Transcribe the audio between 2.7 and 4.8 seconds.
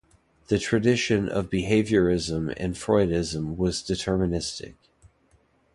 Freudism was deterministic.